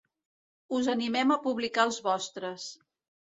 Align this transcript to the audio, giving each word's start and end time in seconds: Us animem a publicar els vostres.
Us 0.77 0.87
animem 0.93 1.35
a 1.35 1.37
publicar 1.45 1.85
els 1.89 2.01
vostres. 2.09 2.67